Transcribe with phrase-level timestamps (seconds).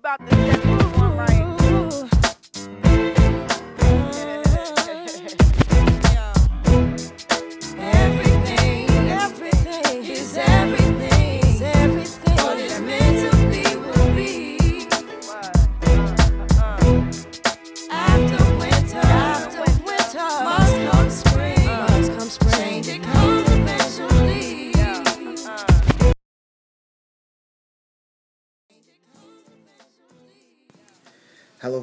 [0.00, 0.49] about to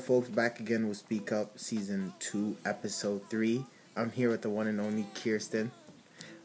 [0.07, 0.29] folks.
[0.29, 3.61] Back again with Speak Up Season 2, Episode 3.
[3.97, 5.69] I'm here with the one and only Kirsten.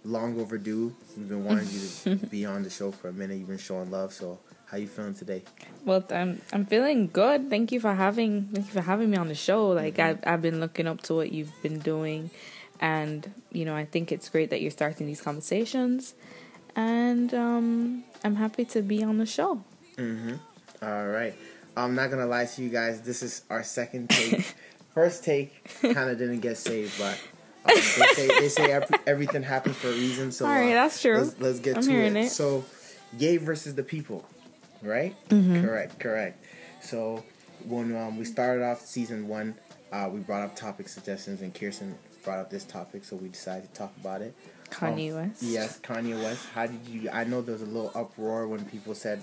[0.04, 0.92] Long overdue.
[1.16, 3.38] We've been wanting you to be on the show for a minute.
[3.38, 4.12] You've been showing love.
[4.12, 5.42] So, how you feeling today?
[5.84, 7.48] Well, I'm I'm feeling good.
[7.50, 9.68] Thank you for having thank you for having me on the show.
[9.68, 12.30] Like I've I've been looking up to what you've been doing,
[12.80, 16.14] and you know I think it's great that you're starting these conversations,
[16.74, 19.62] and um, I'm happy to be on the show.
[19.96, 20.40] Mhm.
[20.82, 21.34] All right.
[21.76, 23.00] I'm not to lie to you guys.
[23.02, 24.54] This is our second take.
[24.94, 27.18] First take kind of didn't get saved, but
[27.64, 30.32] um, they say, they say every, everything happens for a reason.
[30.32, 31.16] So, All right, uh, that's true.
[31.18, 32.16] Let's, let's get I'm to it.
[32.16, 32.30] it.
[32.30, 32.64] So,
[33.18, 34.28] Yay versus the people,
[34.82, 35.14] right?
[35.30, 35.64] Mm-hmm.
[35.64, 36.44] Correct, correct.
[36.82, 37.24] So,
[37.66, 39.54] when um, we started off season one,
[39.92, 43.72] uh, we brought up topic suggestions, and Kirsten brought up this topic, so we decided
[43.72, 44.34] to talk about it.
[44.70, 45.42] Kanye Um, West.
[45.42, 46.46] Yes, Kanye West.
[46.54, 47.08] How did you?
[47.10, 49.22] I know there was a little uproar when people said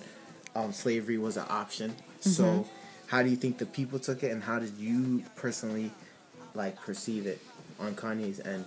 [0.56, 1.96] um, slavery was an option.
[2.20, 2.62] So, Mm-hmm.
[3.08, 5.92] how do you think the people took it, and how did you personally
[6.54, 7.40] like perceive it
[7.80, 8.66] on Kanye's end?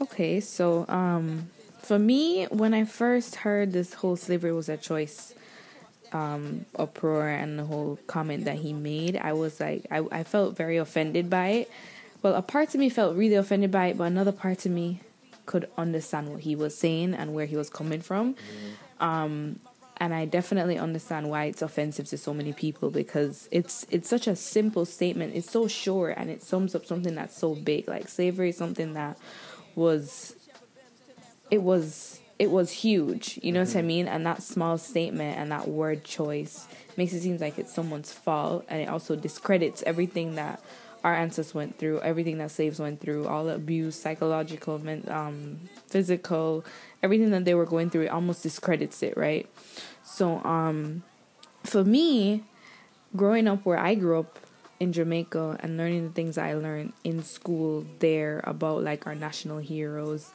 [0.00, 5.34] Okay, so um, for me, when I first heard this whole slavery was a choice
[6.12, 10.56] um, uproar and the whole comment that he made, I was like, I, I felt
[10.56, 11.70] very offended by it.
[12.22, 15.00] Well, a part of me felt really offended by it, but another part of me
[15.46, 18.36] could understand what he was saying and where he was coming from.
[19.00, 19.58] Um,
[20.00, 24.26] and I definitely understand why it's offensive to so many people because it's it's such
[24.26, 25.36] a simple statement.
[25.36, 27.86] It's so short and it sums up something that's so big.
[27.86, 29.18] Like slavery is something that
[29.74, 30.34] was
[31.50, 33.38] it was it was huge.
[33.42, 34.08] You know what I mean?
[34.08, 36.66] And that small statement and that word choice
[36.96, 40.62] makes it seem like it's someone's fault and it also discredits everything that
[41.04, 45.60] our ancestors went through, everything that slaves went through, all the abuse, psychological, men- um,
[45.88, 46.64] physical,
[47.02, 48.02] everything that they were going through.
[48.02, 49.48] It almost discredits it, right?
[50.10, 51.04] So, um,
[51.62, 52.42] for me,
[53.14, 54.38] growing up where I grew up
[54.80, 59.58] in Jamaica and learning the things I learned in school there about like our national
[59.58, 60.32] heroes,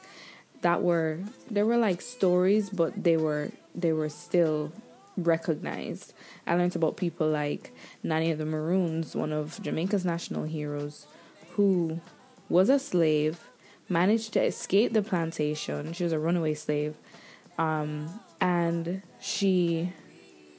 [0.62, 1.20] that were
[1.50, 4.72] there were like stories, but they were they were still
[5.16, 6.14] recognized.
[6.46, 7.72] I learned about people like
[8.02, 11.06] Nanny of the Maroons, one of Jamaica's national heroes,
[11.52, 12.00] who
[12.48, 13.40] was a slave,
[13.88, 15.92] managed to escape the plantation.
[15.92, 16.96] She was a runaway slave,
[17.58, 19.92] um, and she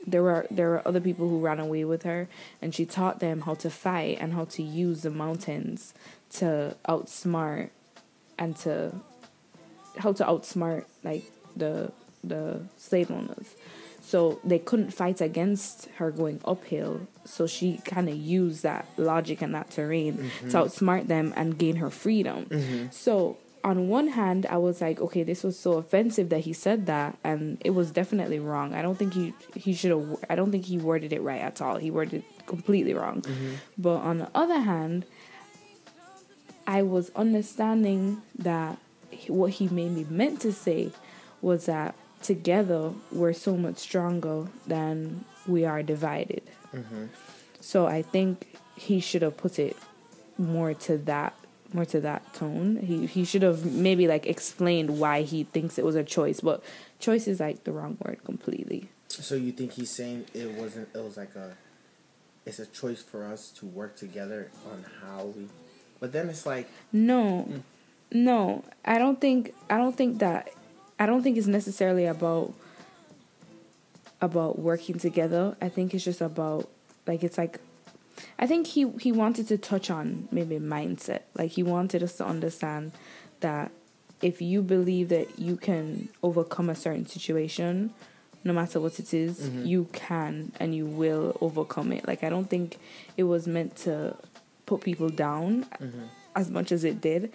[0.08, 2.30] there were there were other people who ran away with her.
[2.62, 5.94] And she taught them how to fight and how to use the mountains
[6.32, 7.70] to outsmart
[8.40, 8.96] and to
[9.98, 11.92] how to outsmart like the
[12.24, 13.56] the slave owners.
[14.02, 17.08] So they couldn't fight against her going uphill.
[17.26, 20.48] So she kind of used that logic and that terrain to mm-hmm.
[20.48, 22.46] outsmart them and gain her freedom.
[22.46, 22.86] Mm-hmm.
[22.92, 26.86] So on one hand i was like okay this was so offensive that he said
[26.86, 28.74] that and it was definitely wrong.
[28.74, 31.62] I don't think he he should have i don't think he worded it right at
[31.62, 31.78] all.
[31.78, 33.22] He worded it completely wrong.
[33.22, 33.54] Mm-hmm.
[33.78, 35.06] But on the other hand
[36.66, 38.78] i was understanding that
[39.28, 40.92] what he maybe meant to say
[41.42, 46.44] was that together we're so much stronger than we are divided.
[46.74, 47.06] Mm-hmm.
[47.60, 49.76] So i think he should have put it
[50.38, 51.34] more to that
[51.74, 52.78] more to that tone.
[52.78, 56.64] He he should have maybe like explained why he thinks it was a choice, but
[57.00, 58.90] choice is like the wrong word completely.
[59.08, 60.90] So you think he's saying it wasn't?
[60.94, 61.56] It was like a.
[62.46, 65.48] It's a choice for us to work together on how we.
[66.00, 67.48] But then it's like No.
[67.50, 67.62] Mm.
[68.12, 68.64] No.
[68.86, 70.50] I don't think I don't think that
[71.00, 72.54] I don't think it's necessarily about
[74.22, 75.56] about working together.
[75.62, 76.70] I think it's just about
[77.06, 77.60] like it's like
[78.40, 81.22] I think he he wanted to touch on maybe mindset.
[81.36, 82.92] Like he wanted us to understand
[83.40, 83.72] that
[84.22, 87.94] if you believe that you can overcome a certain situation,
[88.44, 89.66] no matter what it is, mm-hmm.
[89.66, 92.08] you can and you will overcome it.
[92.08, 92.78] Like I don't think
[93.16, 94.16] it was meant to
[94.66, 96.06] put people down mm-hmm.
[96.36, 97.32] as much as it did.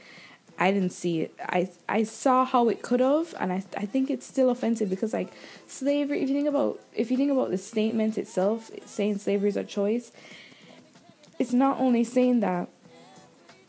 [0.58, 1.34] I didn't see it.
[1.40, 5.12] I I saw how it could have, and I I think it's still offensive because
[5.12, 5.32] like
[5.66, 6.22] slavery.
[6.22, 9.56] If you think about if you think about the statement itself, it's saying slavery is
[9.56, 10.12] a choice.
[11.42, 12.68] It's not only saying that.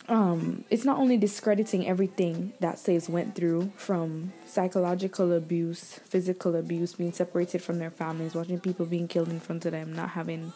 [0.07, 6.93] Um, it's not only discrediting everything that slaves went through from psychological abuse, physical abuse,
[6.93, 10.53] being separated from their families, watching people being killed in front of them, not having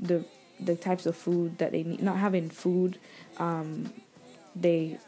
[0.00, 0.24] the
[0.58, 2.98] the types of food that they need, not having food.
[3.36, 3.92] Um,
[4.54, 4.98] they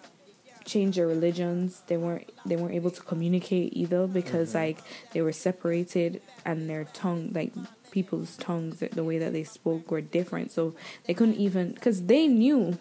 [0.67, 1.83] changed their religions.
[1.87, 4.81] They weren't they weren't able to communicate either because like
[5.15, 7.55] they were separated and their tongue like
[7.91, 10.51] people's tongues the way that they spoke were different.
[10.51, 10.75] So
[11.07, 12.79] they couldn't even because they knew,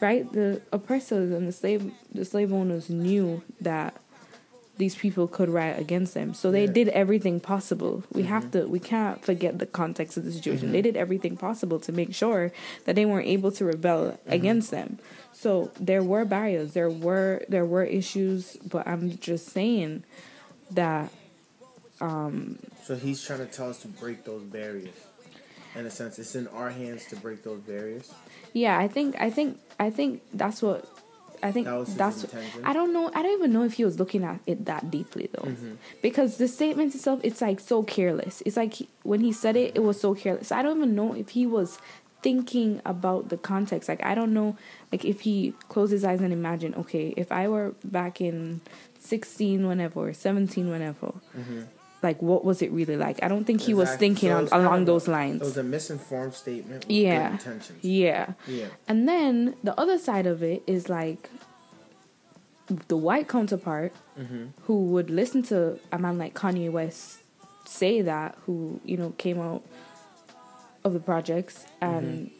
[0.00, 0.30] right?
[0.32, 3.96] The oppressors and the slave the slave owners knew that
[4.78, 6.34] these people could riot against them.
[6.34, 6.72] So they Yeah.
[6.72, 8.04] did everything possible.
[8.12, 8.32] We mm-hmm.
[8.32, 10.66] have to we can't forget the context of the situation.
[10.66, 10.72] Mm-hmm.
[10.72, 12.52] They did everything possible to make sure
[12.84, 14.32] that they weren't able to rebel mm-hmm.
[14.32, 14.98] against them.
[15.32, 20.04] So there were barriers, there were there were issues, but I'm just saying
[20.70, 21.10] that
[22.02, 24.94] Um, so he's trying to tell us to break those barriers.
[25.74, 28.12] In a sense, it's in our hands to break those barriers.
[28.52, 30.86] yeah, I think I think I think that's what
[31.42, 32.64] I think That that's intention?
[32.64, 35.30] I don't know I don't even know if he was looking at it that deeply
[35.32, 35.48] though.
[35.48, 35.74] Mm-hmm.
[36.02, 38.42] Because the statement itself it's like so careless.
[38.44, 40.52] It's like he, when he said it it was so careless.
[40.52, 41.78] I don't even know if he was
[42.22, 43.88] thinking about the context.
[43.88, 44.56] Like I don't know
[44.92, 48.60] like if he closed his eyes and imagined, okay, if I were back in
[49.00, 51.14] 16 whenever 17 whenever.
[51.36, 51.62] Mm-hmm.
[52.02, 53.22] Like what was it really like?
[53.22, 56.84] I don't think he was thinking So on, along those It was a misinformed statement
[56.86, 57.30] with Yeah.
[57.30, 57.84] good intentions.
[57.84, 58.32] Yeah.
[58.48, 58.66] Yeah.
[58.88, 61.30] And then the other side of it is like
[62.88, 64.44] the white counterpart Mm-hmm.
[64.64, 67.20] who would listen to a man like Kanye West
[67.64, 69.62] say that, who, you know, came out
[70.84, 72.30] of the projects and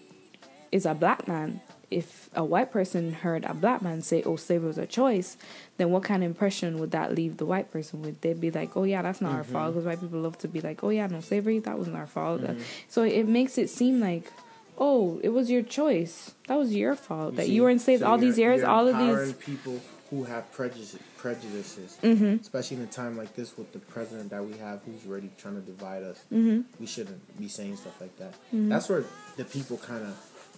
[0.71, 1.63] is a black man.
[1.93, 5.37] If a white person heard a black man say, oh, slavery was a choice,
[5.77, 8.21] then what kind of impression would that leave the white person with?
[8.21, 9.73] They'd be like, oh, yeah, that's not our fault.
[9.75, 12.41] Because white people love to be like, oh, yeah, no, slavery, that wasn't our fault.
[12.89, 14.33] So it makes it seem like,
[14.79, 16.35] oh, it was your choice.
[16.49, 17.37] That was your fault.
[17.37, 17.53] that see?
[17.53, 19.33] you were enslaved So all these years, all of these.
[19.35, 19.81] people
[20.11, 22.41] who have prejudice, prejudices, Mm-hmm.
[22.43, 25.55] especially in a time like this with the president that we have, who's really trying
[25.55, 26.19] to divide us.
[26.33, 26.63] Mm-hmm.
[26.81, 28.35] We shouldn't be saying stuff like that.
[28.53, 29.05] That's where
[29.37, 30.15] the people kind of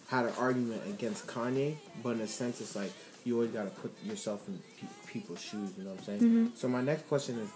[0.08, 2.92] had an argument against Kanye, but in a sense, it's like
[3.24, 5.70] you always got to put yourself in pe- people's shoes.
[5.76, 6.20] You know what I'm saying?
[6.20, 6.46] Mm-hmm.
[6.54, 7.48] So my next question is.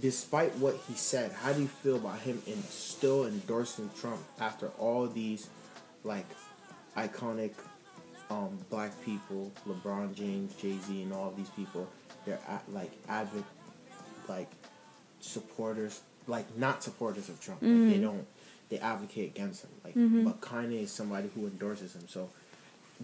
[0.00, 4.66] Despite what he said, how do you feel about him in still endorsing Trump after
[4.80, 5.48] all these,
[6.02, 6.26] like,
[6.96, 7.52] iconic
[8.28, 11.88] um, black people, LeBron James, Jay Z, and all these people,
[12.24, 13.44] they're at, like avid,
[14.28, 14.50] like
[15.20, 17.62] supporters, like not supporters of Trump.
[17.62, 18.26] Like, they don't,
[18.68, 19.70] they advocate against him.
[19.84, 20.24] Like, mm-hmm.
[20.24, 22.08] but Kanye is somebody who endorses him.
[22.08, 22.30] So,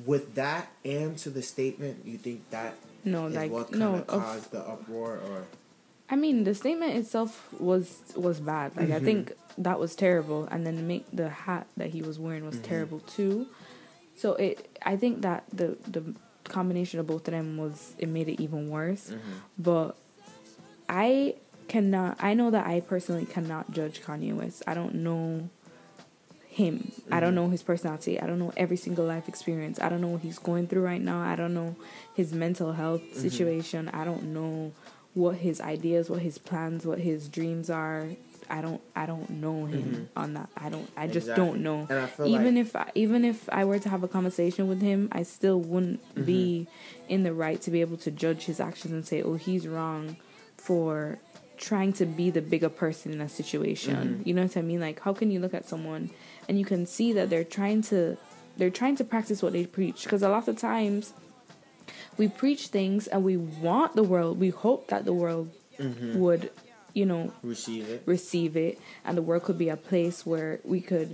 [0.05, 2.75] with that and to the statement, you think that
[3.05, 5.45] No, is like, what no, of of- caused the uproar, or
[6.09, 8.77] I mean, the statement itself was was bad.
[8.77, 9.05] Like I mm-hmm.
[9.05, 12.65] think that was terrible, and then make the hat that he was wearing was mm-hmm.
[12.65, 13.47] terrible too.
[14.17, 16.15] So it, I think that the the
[16.45, 19.13] combination of both of them was it made it even worse.
[19.59, 19.97] But
[20.89, 21.37] I
[21.73, 22.19] cannot.
[22.21, 24.63] I know that I personally cannot judge Kanye West.
[24.67, 25.49] I don't know
[26.49, 26.93] him.
[27.11, 27.37] I don't mm-hmm.
[27.37, 28.21] know his personality.
[28.21, 29.81] I don't know every single life experience.
[29.81, 31.23] I don't know what he's going through right now.
[31.23, 31.75] I don't know
[32.15, 33.21] his mental health mm-hmm.
[33.21, 33.89] situation.
[33.89, 34.73] I don't know
[35.15, 38.07] what his ideas, what his plans, what his dreams are.
[38.51, 40.19] I don't I don't know him mm-hmm.
[40.19, 40.51] on that.
[40.55, 41.47] I don't I just Exactly.
[41.47, 41.87] don't know.
[41.89, 44.69] And I feel even like- if I, even if I were to have a conversation
[44.69, 46.25] with him, I still wouldn't Mm-hmm.
[46.25, 46.67] be
[47.09, 50.17] in the right to be able to judge his actions and say, "Oh, he's wrong
[50.59, 51.19] for
[51.71, 54.29] trying to be the bigger person in a situation." Mm-hmm.
[54.29, 54.81] You know what I mean?
[54.89, 56.11] Like how can you look at someone
[56.49, 58.17] and you can see that they're trying to
[58.59, 61.15] they're trying to practice what they preach because a lot of times
[62.21, 65.47] we preach things and we want the world, we hope that the world
[65.79, 66.19] Mm-hmm.
[66.21, 66.51] would,
[66.95, 68.03] you know, receive it?
[68.05, 71.11] receive it and the world could be a place where we could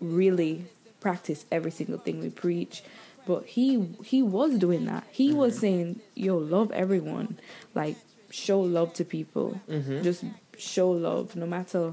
[0.00, 0.66] really
[1.00, 2.82] practice every single thing we preach
[3.26, 3.66] but he
[4.04, 7.38] he was doing that he was saying yo love everyone
[7.74, 7.96] like
[8.44, 10.02] show love to people mm-hmm.
[10.02, 10.24] just
[10.58, 11.92] show love no matter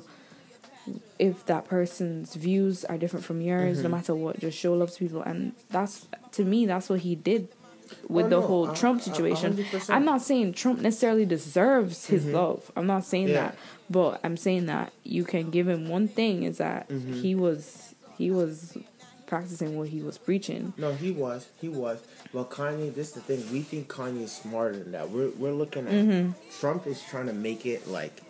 [1.17, 3.91] if that person's views are different from yours no mm-hmm.
[3.95, 7.47] matter what just show love to people and that's to me that's what he did
[7.49, 9.55] oh, with Oh, the no, whole a- Trump a- a situation.
[9.55, 9.89] hundred.
[9.89, 12.35] I'm not saying Trump necessarily deserves his mm-hmm.
[12.35, 12.71] love.
[12.75, 13.35] I'm not saying Yeah.
[13.41, 13.57] that,
[13.89, 17.13] but I'm saying that you can give him one thing is that Mm-hmm.
[17.21, 18.77] he was he was
[19.25, 20.73] practicing what he was preaching.
[20.77, 21.47] No, he was.
[21.61, 22.01] He was.
[22.31, 23.51] Well, Kanye, this is the thing.
[23.51, 25.09] We think Kanye is smarter than that.
[25.09, 26.31] We're we're looking at Mm-hmm.
[26.59, 28.21] Trump is trying to make it like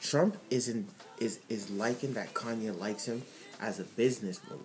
[0.00, 3.22] Trump isn't is is liking that Kanye likes him
[3.60, 4.60] as a business move.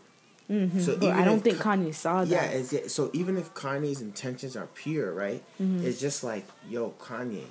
[0.47, 0.85] So Mm-hmm.
[0.85, 2.29] But even I don't think Ka- Kanye saw that.
[2.29, 5.43] Yeah, it's, yeah, so even if Kanye's intentions are pure, right?
[5.61, 5.85] Mm-hmm.
[5.85, 7.43] It's just like, yo, Kanye,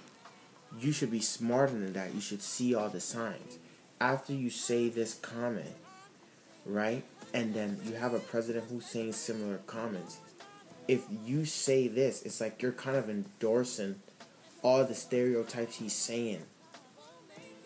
[0.80, 2.14] you should be smarter than that.
[2.14, 3.58] You should see all the signs.
[4.00, 5.74] After you say this comment,
[6.64, 7.04] right?
[7.36, 10.18] And then you have a president who's saying similar comments.
[10.88, 13.96] If you say this, it's like you're kind of endorsing
[14.62, 16.42] all the stereotypes he's saying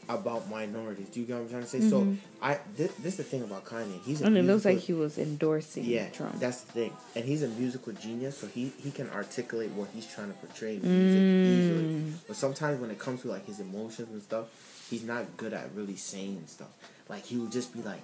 [0.09, 1.09] about minorities.
[1.11, 1.81] Do you get what I'm trying to say?
[1.89, 4.03] So I this, this is the thing about Kanye.
[4.03, 6.41] He's a And it looks like he was endorsing yeah, Trump.
[6.41, 6.93] that's the thing.
[7.15, 10.77] And he's a musical genius, so he, he can articulate what he's trying to portray
[10.77, 10.85] in Mm.
[10.85, 12.13] music easily.
[12.27, 14.47] But sometimes when it comes to like his emotions and stuff,
[14.91, 16.71] he's not good at really saying stuff.
[17.09, 18.03] Like he would just be like,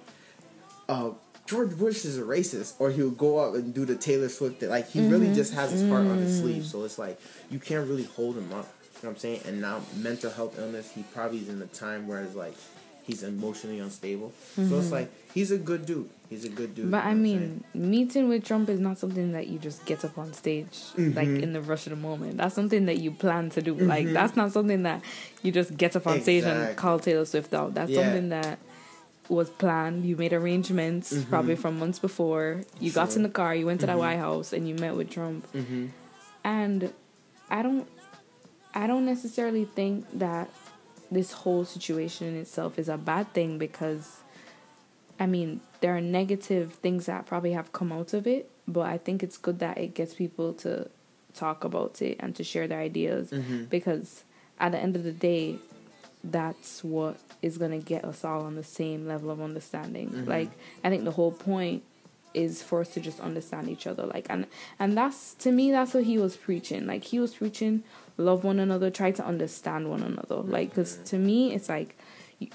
[0.87, 1.09] uh,
[1.47, 4.69] George Bush is a racist, or he'll go up and do the Taylor Swift thing.
[4.69, 5.09] Like he Mm-hmm.
[5.11, 6.63] really just has his heart on his sleeve.
[6.63, 6.65] Mm.
[6.71, 8.67] So it's like you can't really hold him up.
[9.01, 9.41] You know what I'm saying?
[9.45, 12.55] And now mental health illness, he probably is in a time where it's like
[13.03, 14.33] he's emotionally unstable.
[14.55, 16.09] So it's like he's a good dude.
[16.29, 16.85] He's a good dude.
[16.85, 16.91] Mm-hmm.
[16.91, 20.33] But I mean, meeting with Trump is not something that you just get up on
[20.33, 21.43] stage like Mm-hmm.
[21.43, 22.35] in the rush of the moment.
[22.37, 23.75] That's something that you plan to do.
[23.75, 25.01] Like that's not something that
[25.43, 27.73] you just get up on stage and call Taylor Swift out.
[27.75, 28.01] That's Yeah.
[28.03, 28.57] something that
[29.29, 30.05] was planned.
[30.05, 32.63] You made arrangements probably from months before.
[32.79, 33.17] You got Mm-hmm.
[33.19, 35.45] In the car, you went to the White House, and you met with Trump.
[35.53, 35.89] Mhm.
[36.43, 36.93] And
[37.49, 37.87] I don't,
[38.73, 40.49] I don't necessarily think that
[41.11, 44.17] this whole situation in itself is a bad thing because
[45.19, 48.97] I mean, there are negative things that probably have come out of it, but I
[48.99, 50.89] think it's good that it gets people to
[51.33, 53.67] talk about it and to share their ideas Mhm.
[53.69, 54.23] because
[54.59, 55.57] at the end of the day,
[56.23, 60.09] that's what is going to get us all on the same level of understanding.
[60.09, 60.27] Mhm.
[60.27, 60.49] Like,
[60.83, 61.83] I think the whole point
[62.33, 64.05] is for us to just understand each other.
[64.05, 64.45] Like and
[64.77, 66.85] and that's to me that's what he was preaching.
[66.85, 67.83] Like he was preaching
[68.17, 70.35] love one another try to understand one another.
[70.35, 71.97] Like because to me it's like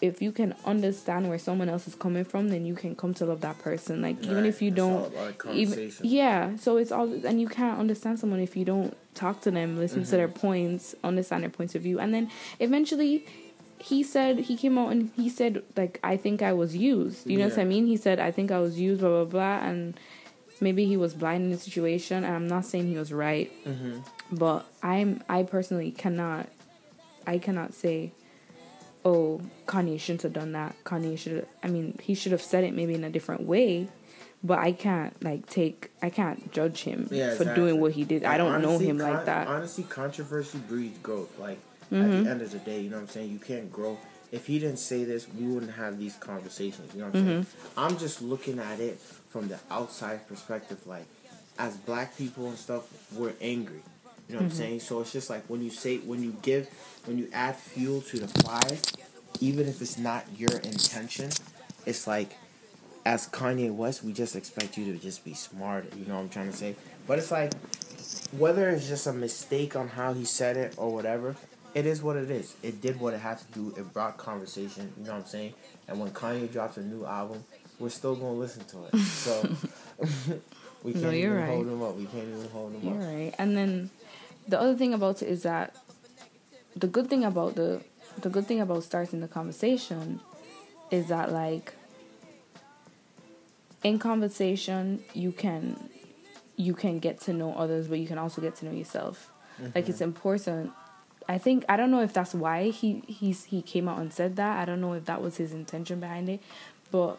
[0.01, 3.25] if you can understand where someone else is coming from then you can come to
[3.27, 4.03] love that person.
[4.03, 5.13] Like even if you don't
[5.53, 6.55] even yeah.
[6.59, 10.05] So it's all and you can't understand someone if you don't talk to them listen
[10.05, 10.39] to their Mm-hmm.
[10.39, 11.99] points understand their points of view.
[11.99, 13.25] And then eventually
[13.83, 17.37] he said he came out and he said like i think i was used you
[17.39, 19.99] know what i mean he said i think i was used blah blah blah and
[20.61, 23.99] maybe he was blind in the situation and i'm not saying he was right Mm-hmm.
[24.31, 26.49] but i'm i personally cannot
[27.27, 28.13] i cannot say
[29.05, 32.73] oh kanye shouldn't have done that kanye should i mean he should have said it
[32.75, 33.89] maybe in a different way
[34.45, 37.55] but i can't like take i can't judge him Yeah, for exactly.
[37.65, 39.49] doing what he did i don't know honestly, him like that.
[39.49, 41.37] Honestly, controversy breeds growth.
[41.39, 41.59] Like
[41.91, 43.31] at the end of the day, you know what I'm saying.
[43.31, 43.99] You can't grow.
[44.31, 46.95] If he didn't say this, we wouldn't have these conversations.
[46.95, 47.43] You know what I'm saying.
[47.45, 47.79] Mm-hmm.
[47.81, 50.87] I'm just looking at it from the outside perspective.
[50.87, 51.05] Like
[51.59, 52.85] as black people and stuff,
[53.15, 53.83] we're angry.
[54.29, 54.57] You know what I'm Mm-hmm.
[54.59, 54.81] saying.
[54.81, 56.69] So it's just like when you say when you give
[57.05, 58.79] when you add fuel to the fire,
[59.41, 61.31] even if it's not your intention,
[61.85, 62.37] it's like
[63.05, 65.93] as Kanye West, we just expect you to just be smart.
[65.97, 66.77] You know what I'm trying to say?
[67.07, 67.53] But it's like
[68.39, 71.37] whether it's just a mistake on how he said it or whatever,
[71.75, 72.55] it is what it is.
[72.63, 73.75] It did what it had to do.
[73.77, 74.93] It brought conversation.
[74.99, 75.55] You know what I'm saying?
[75.89, 77.45] And when Kanye drops a new album,
[77.79, 78.97] we're still gonna listen to it.
[79.01, 79.49] So
[80.83, 81.49] we can't No, you're even right.
[81.49, 81.97] hold him up.
[81.97, 83.09] We can't even hold him You're up.
[83.09, 83.35] right.
[83.39, 83.91] And then
[84.49, 85.77] the other thing about it is that
[86.77, 87.83] the good thing about the
[88.21, 90.21] the good thing about starting the conversation
[90.91, 91.75] is that like
[93.83, 95.89] in conversation you can
[96.57, 99.31] you can get to know others but you can also get to know yourself.
[99.75, 100.05] Like it's mm-hmm.
[100.05, 100.73] important
[101.29, 104.37] I think I don't know if that's why he he's he came out and said
[104.37, 104.59] that.
[104.61, 106.41] I don't know if that was his intention behind it.
[106.91, 107.19] But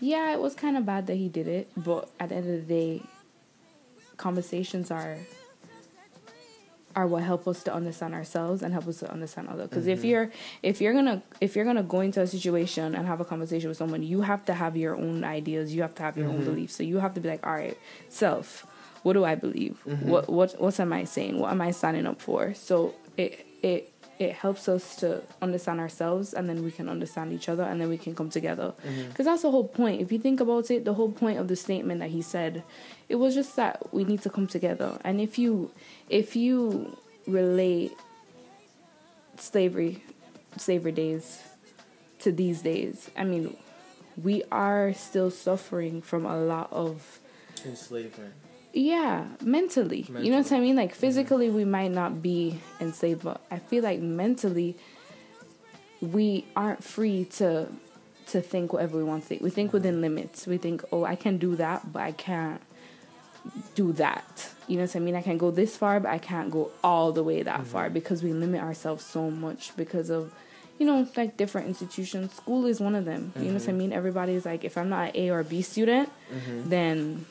[0.00, 2.66] yeah, it was kind of bad that he did it, but at the end of
[2.66, 3.02] the day
[4.16, 5.18] conversations are
[6.96, 10.00] are what help us to understand ourselves and help us to understand others because if
[10.00, 10.08] mm-hmm.
[10.08, 10.30] you're
[10.64, 13.76] if you're gonna if you're gonna go into a situation and have a conversation with
[13.76, 15.72] someone you have to have your own ideas.
[15.74, 16.44] You have to have your own mm-hmm.
[16.44, 16.74] beliefs.
[16.74, 17.78] So you have to be like all right
[18.08, 18.66] self
[19.04, 19.80] what do i believe?
[19.86, 20.08] Mm-hmm.
[20.08, 21.38] What what what am i saying?
[21.38, 22.54] What am i signing up for?
[22.54, 27.48] So it it it helps us to understand ourselves and then we can understand each
[27.48, 28.72] other and then we can come together.
[28.84, 29.10] Mm-hmm.
[29.10, 30.00] Because that's the whole point.
[30.00, 32.62] If you think about it the whole point of the statement that he said
[33.08, 34.98] it was just that we need to come together.
[35.04, 35.70] And if you
[36.08, 36.96] if you
[37.26, 37.92] relate
[39.36, 40.02] slavery
[40.56, 41.42] slavery days
[42.18, 43.56] to these days i mean
[44.22, 47.20] we are still suffering from a lot of
[47.64, 48.34] Enslavement.
[48.72, 50.06] Yeah, mentally.
[50.08, 50.76] You know what I mean?
[50.76, 51.00] Like mm-hmm.
[51.00, 54.76] physically, we might not be enslaved, but I feel like mentally,
[56.00, 57.68] we aren't free to
[58.28, 59.42] to think whatever we want to think.
[59.42, 60.02] We think within mm-hmm.
[60.02, 60.46] limits.
[60.46, 62.60] We think, oh, I can do that, but I can't
[63.74, 64.50] do that.
[64.66, 65.16] You know what I mean?
[65.16, 67.94] I can go this far, but I can't go all the way that far mm-hmm.
[67.94, 70.30] because we limit ourselves so much because of,
[70.78, 72.34] you know, like different institutions.
[72.34, 73.32] School is one of them.
[73.36, 73.92] You know what I mean?
[73.94, 76.10] Everybody's like, if I'm not an A or B student,
[76.66, 77.24] then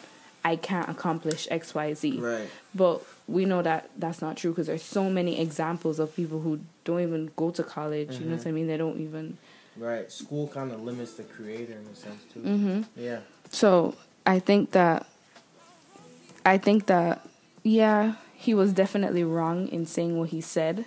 [0.51, 2.20] I can't accomplish X, Y, Z.
[2.20, 2.50] Right.
[2.74, 2.96] But
[3.27, 7.01] we know that that's not true because there's so many examples of people who don't
[7.01, 8.12] even go to college.
[8.20, 8.68] You know what I mean?
[8.68, 9.38] They don't even.
[9.75, 10.12] Right.
[10.12, 12.39] School kind of limits the creator in a sense too.
[12.39, 12.82] Mm-hmm.
[13.08, 13.20] Yeah.
[13.51, 15.06] So I think that.
[16.46, 17.27] I think that,
[17.63, 20.86] yeah, he was definitely wrong in saying what he said.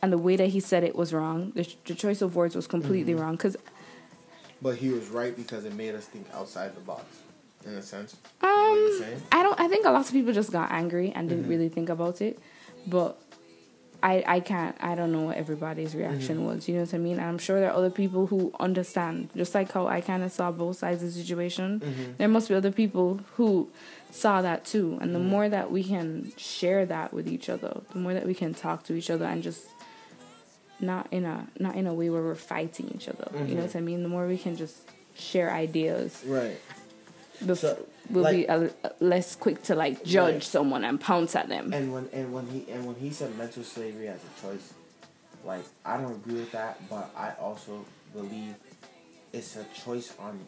[0.00, 1.50] and the way that he said it was wrong.
[1.56, 3.34] The, the choice of words was completely wrong.
[3.36, 3.56] Because
[4.62, 7.04] But he was right because it made us think outside the box,
[7.66, 8.16] in a sense.
[8.42, 9.22] um, what you're saying?
[9.32, 9.58] I don't.
[9.58, 11.50] I think a lot of people just got angry and didn't mm-hmm.
[11.50, 12.38] really think about it,
[12.86, 13.20] but.
[14.02, 16.46] I, I can't I don't know what everybody's reaction mm-hmm.
[16.46, 16.68] was.
[16.68, 17.18] You know what I mean?
[17.18, 19.30] And I'm sure there are other people who understand.
[19.34, 21.80] Just like how I kind of saw both sides of the situation.
[21.80, 22.12] Mm-hmm.
[22.18, 23.70] There must be other people who
[24.10, 24.98] saw that too.
[25.00, 28.34] And the more that we can share that with each other, the more that we
[28.34, 29.68] can talk to each other and just
[30.80, 33.30] not in a not in a way where we're fighting each other.
[33.46, 34.02] You know what I mean?
[34.02, 34.76] The more we can just
[35.14, 36.60] share ideas, Right.
[37.42, 40.42] Bef- So, we'll like- be a, less quick to like judge Right.
[40.42, 41.72] someone and pounce at them.
[41.72, 44.72] And when and when he and when he said mental slavery as a choice,
[45.44, 48.54] like I don't agree with that, but I also believe
[49.32, 50.40] it's a choice on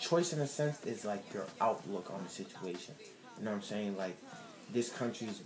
[0.00, 2.94] choice in a sense is like your outlook on the situation.
[3.38, 3.96] You know what I'm saying?
[3.96, 4.16] Like
[4.72, 5.42] this country's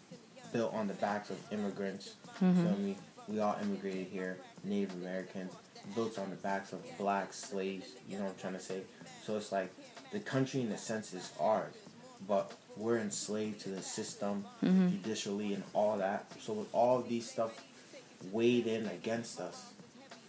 [0.52, 2.14] built on the backs of immigrants.
[2.40, 2.66] You mm-hmm.
[2.66, 2.96] feel me?
[3.28, 5.52] We all immigrated here, Native Americans,
[5.94, 8.80] built on the backs of black slaves, you know what I'm trying to say?
[9.24, 9.72] So it's like
[10.12, 11.74] the country in a sense is ours,
[12.28, 14.90] but we're enslaved to the system, mm-hmm.
[14.90, 16.26] judicially and all that.
[16.40, 17.58] So with all of these stuff
[18.30, 19.72] weighed in against us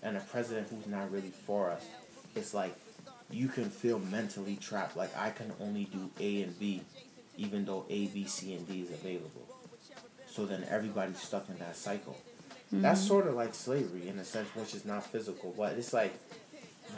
[0.02, 1.86] and a president who's not really for us,
[2.36, 2.75] it's like
[3.30, 4.98] you can feel mentally trapped.
[4.98, 6.82] Like I can only do A and B,
[7.38, 9.48] even though A, B, C, and D is available.
[10.28, 12.18] So then everybody's stuck in that cycle.
[12.72, 13.08] That's mm-hmm.
[13.08, 16.13] sort of like slavery in a sense, which is not physical, but it's like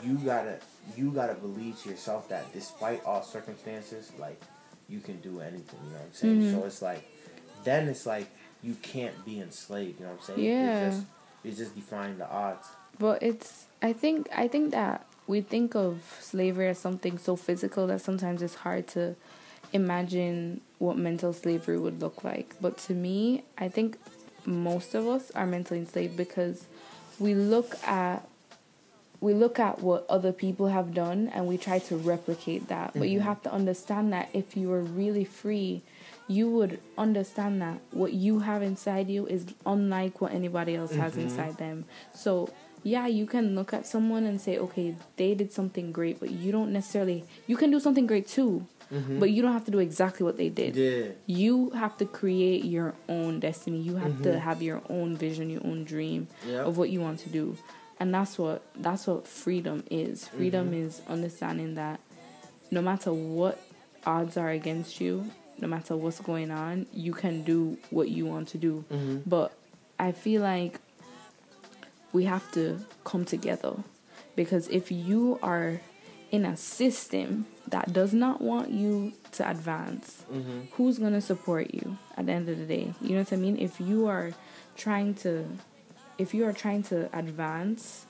[0.02, 0.58] you gotta
[0.96, 4.40] you gotta believe to yourself that despite all circumstances, like
[4.88, 5.80] you can do anything.
[5.84, 6.50] You know what I'm saying?
[6.50, 6.66] So mm-hmm.
[6.66, 7.08] it's like
[7.64, 8.28] then it's like
[8.62, 10.00] you can't be enslaved.
[10.00, 10.46] You know what I'm saying?
[10.46, 10.86] Yeah.
[10.86, 11.06] It's just,
[11.44, 12.68] it's just defying the odds.
[12.98, 17.86] But it's I think I think that we think of slavery as something so physical
[17.88, 19.16] that sometimes it's hard to
[19.72, 22.54] imagine what mental slavery would look like.
[22.60, 23.98] But to me, I think
[24.44, 26.64] most of us are mentally enslaved because
[27.18, 28.26] we look at
[29.26, 32.92] we look at what other people have done and we try to replicate that.
[32.94, 33.28] But you mm-hmm.
[33.28, 35.82] have to understand that if you were really free,
[36.28, 41.12] you would understand that what you have inside you is unlike what anybody else has
[41.12, 41.22] mm-hmm.
[41.22, 41.86] inside them.
[42.14, 42.50] So,
[42.84, 46.52] yeah, you can look at someone and say, okay, they did something great, but you
[46.52, 49.18] don't necessarily, you can do something great too, mm-hmm.
[49.18, 50.76] but you don't have to do exactly what they did.
[50.76, 51.06] Yeah.
[51.26, 53.80] You have to create your own destiny.
[53.80, 56.66] You have to have your own vision, your own dream Yep.
[56.66, 57.56] of what you want to do.
[57.98, 60.28] And that's what that's what freedom is.
[60.28, 60.86] Freedom Mm-hmm.
[60.86, 62.00] is understanding that
[62.70, 63.60] no matter what
[64.04, 68.48] odds are against you, no matter what's going on, you can do what you want
[68.48, 68.84] to do.
[68.92, 69.18] Mm-hmm.
[69.28, 69.52] But
[69.98, 70.78] I feel like
[72.12, 73.76] we have to come together
[74.34, 75.80] because if you are
[76.30, 80.60] in a system that does not want you to advance, Mm-hmm.
[80.72, 82.92] who's going to support you at the end of the day?
[83.00, 83.56] You know what I mean?
[83.58, 84.32] If you are
[84.76, 85.46] trying to
[86.18, 88.06] if you are trying to advance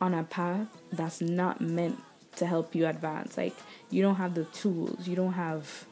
[0.00, 1.98] on a path that's not meant
[2.36, 3.54] to help you advance, like
[3.90, 5.86] you don't have the tools, you don't have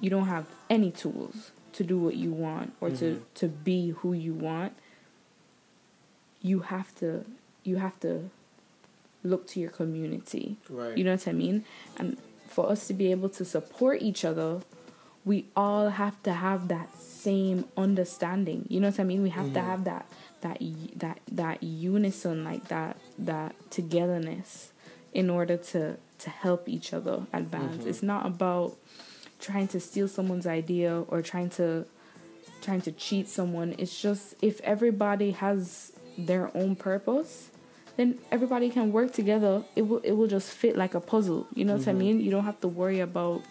[0.00, 3.22] you don't have any tools to do what you want or to mm-hmm.
[3.34, 4.72] to be who you want,
[6.42, 7.24] you have to
[7.64, 8.30] you have to
[9.22, 10.56] look to your community.
[10.68, 10.96] Right.
[10.96, 11.64] You know what I mean?
[11.96, 12.16] And
[12.48, 14.60] for us to be able to support each other,
[15.24, 18.66] we all have to have that same understanding.
[18.68, 19.22] You know what I mean?
[19.22, 19.70] We have to mm-hmm.
[19.70, 20.06] have that
[20.40, 20.58] that
[20.96, 24.72] that that unison, like that that togetherness,
[25.12, 27.78] in order to to help each other advance.
[27.78, 27.88] Mm-hmm.
[27.88, 28.76] It's not about
[29.40, 31.86] trying to steal someone's idea or trying to
[32.62, 33.74] trying to cheat someone.
[33.78, 37.50] It's just if everybody has their own purpose,
[37.96, 39.64] then everybody can work together.
[39.76, 41.46] It will it will just fit like a puzzle.
[41.54, 41.98] You know what I mm-hmm.
[41.98, 42.20] mean?
[42.20, 43.42] You don't have to worry about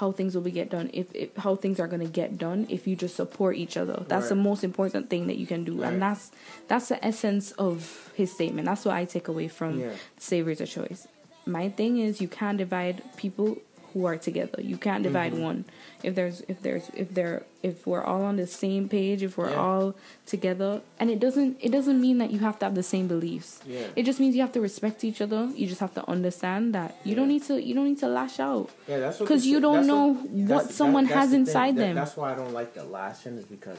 [0.00, 2.66] how things will be get done if, if how things are going to get done
[2.70, 5.74] if you just support each other that's the most important thing that you can do
[5.82, 5.92] Right.
[5.92, 6.30] and that's
[6.68, 9.92] that's the essence of his statement that's what i take away from Yeah.
[10.18, 11.06] slavery is a choice
[11.46, 13.58] my thing is you can't divide people
[13.92, 15.42] who are together you can't divide Mm-hmm.
[15.42, 15.64] one
[16.02, 19.50] if there's if there's if there if we're all on the same page if we're
[19.50, 19.56] Yeah.
[19.66, 19.94] all
[20.26, 23.60] together and it doesn't it doesn't mean that you have to have the same beliefs
[23.66, 23.86] Yeah.
[23.96, 26.96] it just means you have to respect each other you just have to understand that
[27.04, 29.48] you don't need to you don't need to lash out Yeah, that's what 'Cause the
[29.50, 31.94] you don't know that's- what someone that's has the inside That- them.
[31.96, 33.78] That's why I don't like the lashing is because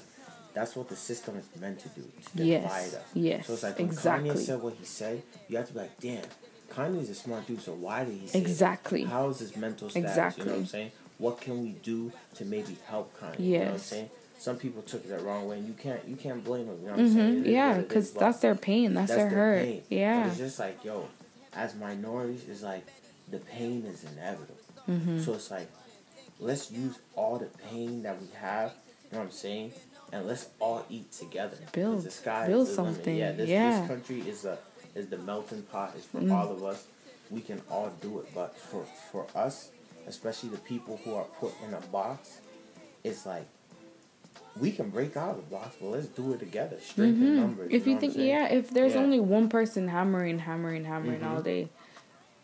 [0.53, 2.01] that's what the system is meant to do
[2.35, 3.05] to Yes, divide us.
[3.13, 4.29] yes, So it's like when exactly.
[4.31, 6.25] Kanye said what he said, you have to be like, damn,
[6.73, 7.61] Kanye's a smart dude.
[7.61, 8.41] So why did he say it?
[8.41, 9.03] Exactly.
[9.03, 10.09] How is his mental status?
[10.11, 10.43] Exactly.
[10.43, 10.91] You know what I'm saying?
[11.17, 13.39] What can we do to maybe help Kanye?
[13.39, 14.09] You know what I'm saying?
[14.39, 16.77] Some people took it the wrong way, and you can't you can't blame them.
[16.81, 17.35] You know what I'm saying?
[17.43, 17.49] Mm-hmm.
[17.51, 19.83] yeah what it because that's their pain that's, their hurt pain.
[19.89, 21.07] yeah But it's just like, yo,
[21.53, 22.87] as minorities, it's like
[23.29, 24.55] the pain is inevitable.
[24.89, 25.19] Mm-hmm.
[25.21, 25.69] So it's like,
[26.39, 29.73] let's use all the pain that we have, you know what I'm saying,
[30.11, 31.57] and let's all eat together.
[31.71, 32.95] Build- the sky build the limit.
[32.95, 33.79] something, Yeah, this, yeah.
[33.81, 34.57] this country is a
[34.95, 35.95] is the melting pot.
[35.97, 36.31] is for Mm.
[36.33, 36.85] all of us.
[37.29, 39.69] We can all do it, but for for us,
[40.07, 42.39] especially the people who are put in a box,
[43.03, 43.45] it's like
[44.59, 46.77] we can break out of the box, but let's do it together.
[46.97, 47.15] Numbers.
[47.15, 47.73] Mm-hmm.
[47.75, 48.99] If know you what think, yeah, if there's Yeah.
[49.01, 51.29] only one person hammering, hammering, hammering Mhm.
[51.31, 51.69] all day,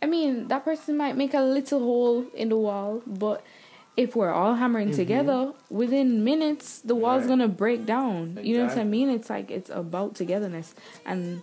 [0.01, 3.43] I mean, that person might make a little hole in the wall, but
[3.97, 7.29] if we're all hammering together, within minutes, the wall's Mm-hmm.
[7.31, 7.37] Right.
[7.39, 8.39] gonna break down.
[8.41, 9.09] You know what I mean?
[9.09, 10.75] It's like it's about togetherness.
[11.05, 11.41] And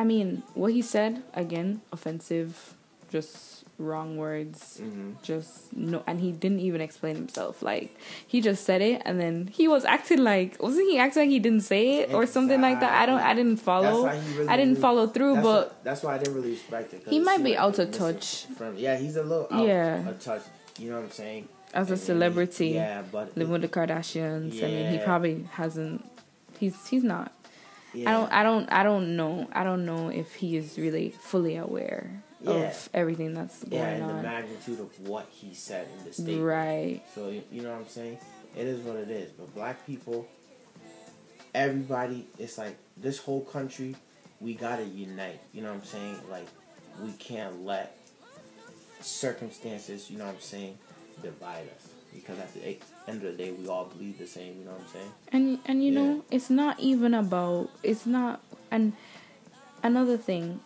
[0.00, 2.74] I mean, what he said, again, offensive,
[3.10, 5.14] just wrong words Mhm.
[5.22, 7.88] just no and he didn't even explain himself like
[8.32, 11.38] he just said it and then he was acting like wasn't he acting like he
[11.46, 14.30] didn't say it or something like that i don't i didn't follow That's why he
[14.36, 16.92] really i didn't really- follow through That's but why- that's why I didn't really respect
[16.92, 17.02] it.
[17.08, 18.44] He might be out of touch.
[18.58, 20.06] From, yeah, he's a little out Yeah.
[20.10, 20.42] of touch.
[20.78, 21.48] You know what I'm saying?
[21.72, 24.98] as a And then he- celebrity yeah, but living with the kardashians i mean he
[24.98, 26.04] probably hasn't
[26.60, 27.32] he's he's not
[27.94, 28.08] yeah.
[28.08, 31.56] i don't i don't i don't know i don't know if he is really fully
[31.56, 32.52] aware Yeah.
[32.52, 33.88] of everything that's going on.
[33.88, 36.42] yeah, and the magnitude of what he said in the statement.
[36.44, 38.18] right So you you know what I'm saying?
[38.56, 39.30] It is what it is.
[39.30, 40.26] But black people,
[41.54, 43.94] everybody, it's like this whole country,
[44.40, 45.40] we gotta unite.
[45.52, 46.16] You know what I'm saying?
[46.30, 46.48] Like
[47.02, 47.96] we can't let
[49.00, 50.78] circumstances, you know what I'm saying,
[51.22, 51.88] divide us.
[52.14, 52.76] Because at the
[53.08, 54.58] end of the day, we all bleed the same.
[54.58, 55.12] You know what I'm saying?
[55.32, 56.00] and and you Yeah.
[56.00, 58.92] know it's not even about it's not and
[59.82, 60.60] another thing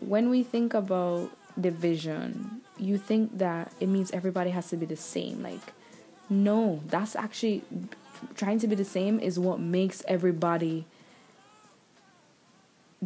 [0.00, 1.30] when we think about
[1.60, 5.72] division you think that it means everybody has to be the same like
[6.28, 7.62] no that's actually
[8.34, 10.84] trying to be the same is what makes everybody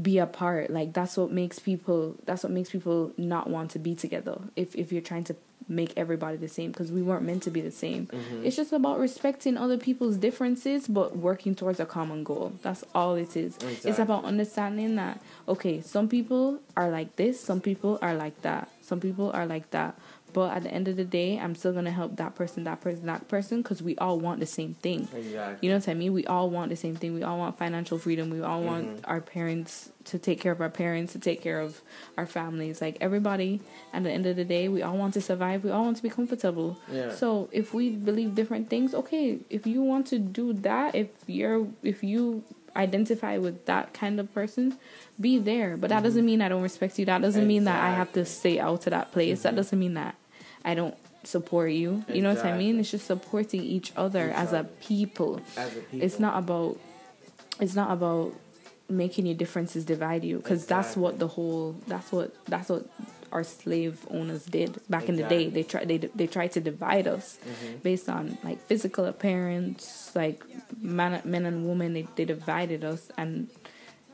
[0.01, 3.95] be apart like that's what makes people that's what makes people not want to be
[3.95, 5.35] together if if you're trying to
[5.69, 8.07] make everybody the same because we weren't meant to be the same.
[8.07, 8.45] Mm-hmm.
[8.45, 12.53] It's just about respecting other people's differences but working towards a common goal.
[12.63, 13.57] That's all it is.
[13.85, 18.69] It's about understanding that okay some people are like this some people are like that.
[18.83, 19.97] Some people are like that
[20.33, 23.07] but at the end of the day i'm still gonna help that person that person
[23.07, 25.59] that person because we all want the same thing Exactly.
[25.61, 26.13] you know what I mean?
[26.13, 27.15] We all want the same thing.
[27.15, 28.31] We all want financial freedom.
[28.31, 29.11] We all want Mm-hmm.
[29.11, 31.81] our parents to take care of our parents, to take care of
[32.17, 32.81] our families.
[32.81, 33.61] Like everybody,
[33.93, 35.63] at the end of the day, we all want to survive.
[35.65, 36.79] We all want to be comfortable.
[36.91, 37.13] Yeah.
[37.13, 39.39] So if we believe different things, okay.
[39.51, 42.43] If you want to do that, if you're, if you
[42.77, 44.79] identify with that kind of person,
[45.21, 45.77] be there.
[45.77, 47.05] But that doesn't mean I don't respect you.
[47.07, 49.43] That doesn't mean that I have to stay out to that place.
[49.43, 50.15] That doesn't mean that
[50.65, 50.95] I don't
[51.25, 52.05] support you.
[52.09, 52.79] You know what I mean?
[52.81, 55.41] It's just supporting each other Each as a people.
[55.57, 56.79] As a people, it's not about
[57.61, 58.33] it's not about
[58.89, 62.87] making your differences divide you because that's what the whole that's what that's what
[63.33, 65.49] our slave owners did back in the day.
[65.49, 67.77] They tried they they tried to divide us Mm-hmm.
[67.83, 70.43] based on like physical appearance like
[70.81, 73.49] man men and women they, they divided us and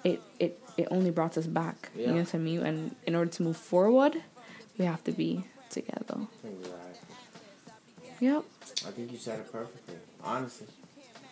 [0.04, 1.88] it it it only brought us back.
[1.96, 2.60] You know what i mean?
[2.66, 4.14] And in order to move forward
[4.76, 6.18] we have to be together
[8.20, 8.44] yep
[8.86, 9.94] I think you said it perfectly.
[10.22, 10.66] Honestly,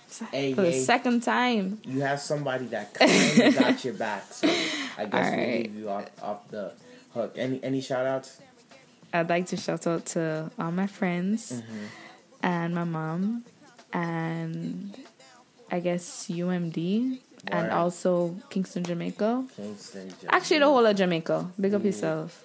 [0.08, 0.24] for
[0.62, 0.80] the hey.
[0.80, 4.24] second time you have somebody that kind of got your back.
[4.32, 4.48] So
[4.98, 6.72] I guess we'll leave you off, off the
[7.12, 7.34] hook.
[7.36, 8.40] Any any shout outs?
[9.12, 11.84] I'd like to shout out to all my friends Mm-hmm.
[12.42, 13.44] and my mom
[13.92, 14.96] and
[15.70, 17.18] I guess UMD
[17.48, 19.44] and also Kingston, Jamaica.
[19.56, 20.12] Kingston.
[20.28, 21.50] Actually, the whole of Jamaica.
[21.60, 22.44] Big up yourself.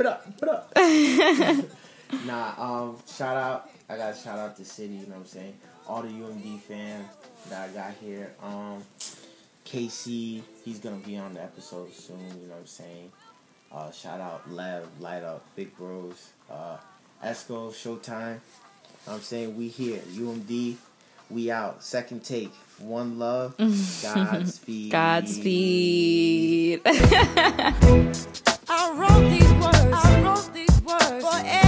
[0.00, 0.72] Put up, put up.
[2.26, 3.68] nah, um, shout out.
[3.86, 4.94] I got to shout out the city.
[4.94, 5.54] You know what I'm saying?
[5.86, 7.06] All the UMD fans
[7.50, 8.32] that I got here.
[8.42, 8.82] Um,
[9.66, 12.16] KC, he's gonna be on the episode soon.
[12.40, 13.12] You know what I'm saying?
[13.70, 16.78] Uh, shout out Lev, Light Up, Big Bros, uh,
[17.22, 18.38] Esco, Showtime.
[19.06, 20.76] I'm saying we here, UMD,
[21.28, 21.84] we out.
[21.84, 24.92] Second take, one love, Godspeed.
[24.92, 26.80] Godspeed.
[28.72, 29.92] I wrote these words.
[29.92, 31.59] I wrote these words for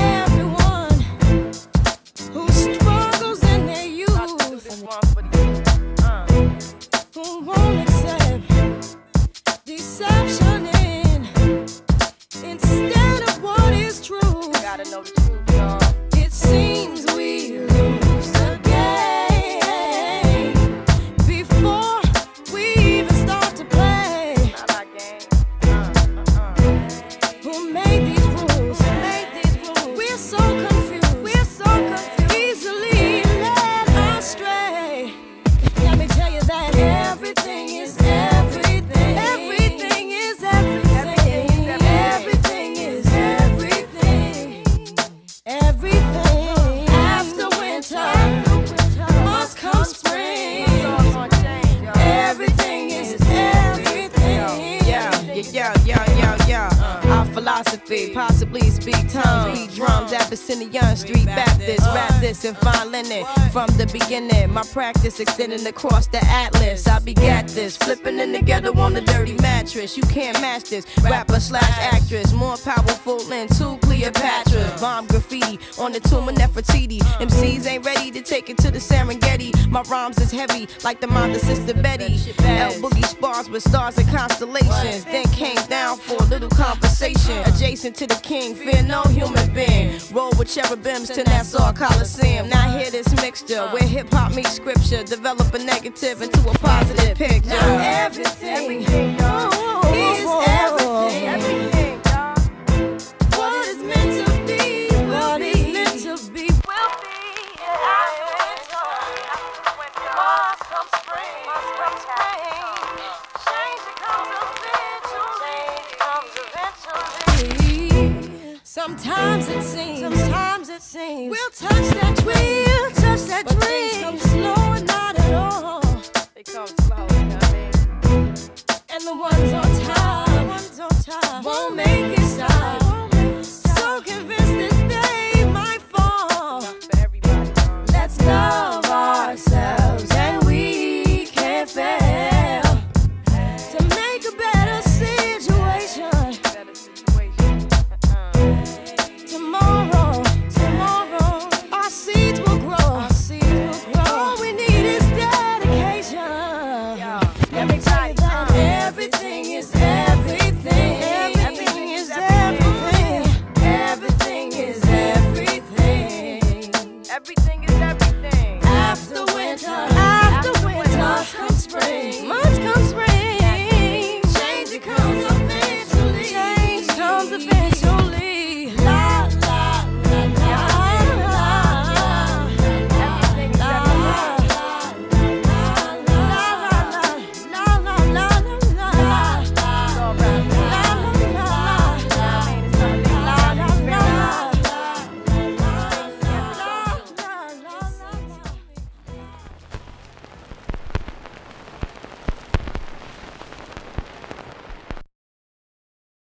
[57.63, 58.15] philosophy.
[58.15, 61.81] Possibly speak tongues, beat drums, Abyssinian Street Baptist.
[61.95, 64.53] Rap this and fine linen from the beginning.
[64.53, 66.87] My practice extending across the atlas.
[66.87, 69.97] I begat this, flipping in together on the dirty mattress.
[69.97, 70.87] You can't match this.
[71.03, 74.81] Rapper slash actress, more powerful than two Cleopatras.
[74.81, 76.99] Bomb graffiti on the tomb of Nefertiti.
[77.21, 79.53] MCs ain't ready to take it to the Serengeti.
[79.69, 82.15] My rhymes is heavy like the mind of Sister Betty.
[82.45, 85.05] L Boogie spars with stars and constellations.
[85.05, 87.39] Then came down for a little conversation.
[87.45, 90.01] Adjacent to the king, fear no human being.
[90.11, 92.49] Roll with cherubims to Nassau Coliseum.
[92.49, 95.03] Now hear this mixture where hip hop meets scripture.
[95.05, 97.51] Develop a negative into a positive picture.
[97.53, 98.87] Everything,
[99.21, 101.23] oh, is everything.
[101.33, 101.72] What